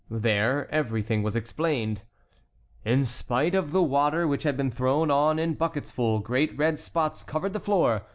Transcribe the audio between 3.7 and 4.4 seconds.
water